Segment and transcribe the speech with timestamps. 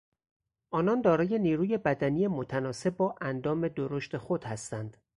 [0.71, 4.97] آنان دارای نیروی بدنی متناسب با اندام درشت خود هستند.